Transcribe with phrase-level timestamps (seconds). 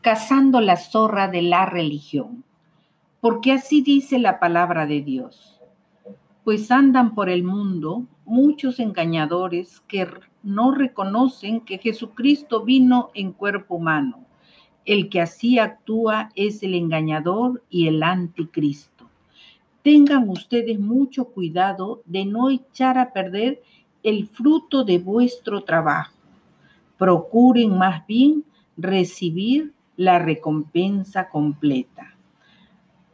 [0.00, 2.42] cazando la zorra de la religión,
[3.20, 5.60] porque así dice la palabra de Dios.
[6.42, 10.08] Pues andan por el mundo muchos engañadores que
[10.42, 14.24] no reconocen que Jesucristo vino en cuerpo humano.
[14.86, 19.06] El que así actúa es el engañador y el anticristo.
[19.82, 23.62] Tengan ustedes mucho cuidado de no echar a perder
[24.02, 26.14] el fruto de vuestro trabajo.
[26.96, 28.44] Procuren más bien
[28.78, 32.16] recibir la recompensa completa.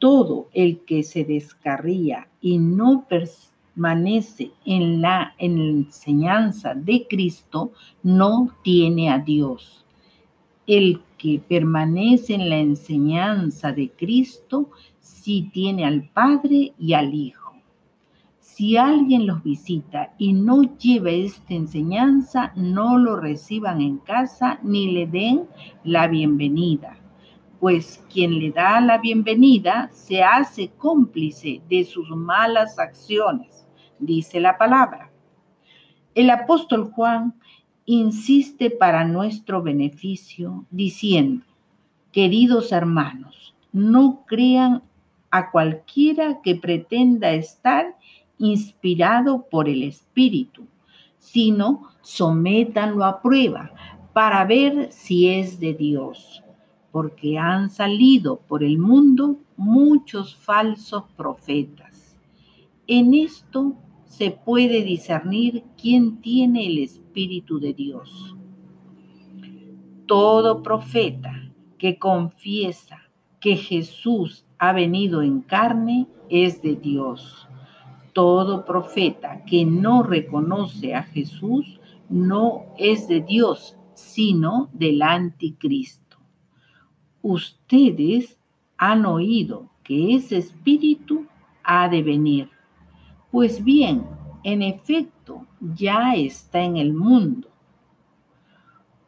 [0.00, 7.70] Todo el que se descarría y no permanece en la enseñanza de Cristo
[8.02, 9.84] no tiene a Dios.
[10.66, 17.41] El que permanece en la enseñanza de Cristo sí tiene al Padre y al Hijo.
[18.42, 24.90] Si alguien los visita y no lleva esta enseñanza, no lo reciban en casa ni
[24.90, 25.46] le den
[25.84, 26.98] la bienvenida,
[27.60, 33.64] pues quien le da la bienvenida se hace cómplice de sus malas acciones,
[34.00, 35.12] dice la palabra.
[36.12, 37.34] El apóstol Juan
[37.84, 41.46] insiste para nuestro beneficio diciendo,
[42.10, 44.82] queridos hermanos, no crean
[45.30, 47.96] a cualquiera que pretenda estar
[48.42, 50.66] inspirado por el Espíritu,
[51.16, 53.70] sino sométanlo a prueba
[54.12, 56.42] para ver si es de Dios,
[56.90, 62.16] porque han salido por el mundo muchos falsos profetas.
[62.88, 63.76] En esto
[64.06, 68.36] se puede discernir quién tiene el Espíritu de Dios.
[70.06, 72.98] Todo profeta que confiesa
[73.38, 77.48] que Jesús ha venido en carne es de Dios
[78.12, 86.18] todo profeta que no reconoce a Jesús no es de Dios, sino del anticristo.
[87.22, 88.38] Ustedes
[88.76, 91.26] han oído que ese espíritu
[91.64, 92.50] ha de venir.
[93.30, 94.04] Pues bien,
[94.44, 97.48] en efecto, ya está en el mundo.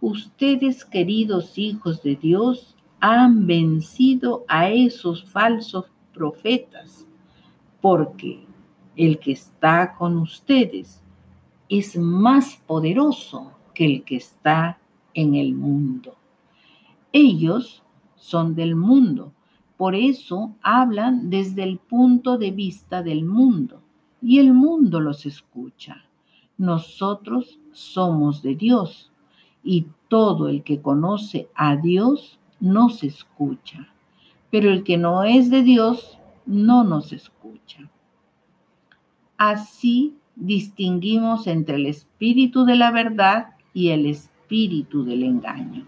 [0.00, 7.06] Ustedes, queridos hijos de Dios, han vencido a esos falsos profetas,
[7.80, 8.45] porque
[8.96, 11.02] el que está con ustedes
[11.68, 14.78] es más poderoso que el que está
[15.14, 16.16] en el mundo.
[17.12, 17.82] Ellos
[18.16, 19.32] son del mundo,
[19.76, 23.82] por eso hablan desde el punto de vista del mundo
[24.22, 26.04] y el mundo los escucha.
[26.56, 29.10] Nosotros somos de Dios
[29.62, 33.88] y todo el que conoce a Dios nos escucha,
[34.50, 37.90] pero el que no es de Dios no nos escucha.
[39.38, 45.86] Así distinguimos entre el espíritu de la verdad y el espíritu del engaño.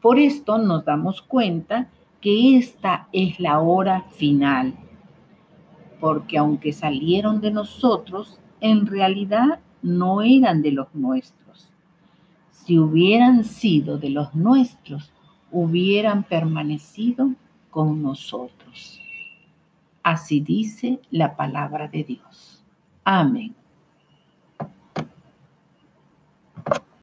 [0.00, 1.88] Por esto nos damos cuenta
[2.20, 4.74] que esta es la hora final,
[6.00, 11.68] porque aunque salieron de nosotros, en realidad no eran de los nuestros.
[12.50, 15.12] Si hubieran sido de los nuestros,
[15.50, 17.30] hubieran permanecido
[17.70, 19.00] con nosotros.
[20.02, 22.64] Así dice la palabra de Dios.
[23.04, 23.54] Amén.